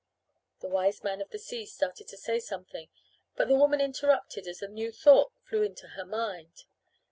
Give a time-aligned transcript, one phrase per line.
[0.61, 2.89] The Wiseman of the Sea started to say something,
[3.35, 6.63] but the woman interrupted as a new thought flew into her mind.